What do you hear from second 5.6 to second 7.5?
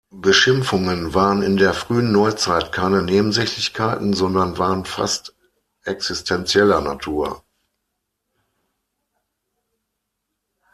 existenzieller Natur.